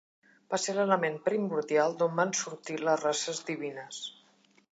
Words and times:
Va 0.53 0.59
ser 0.61 0.73
l'element 0.77 1.19
primordial 1.27 1.93
d'on 2.01 2.17
van 2.21 2.33
sortir 2.41 2.79
les 2.87 3.05
races 3.07 3.43
divines. 3.53 4.01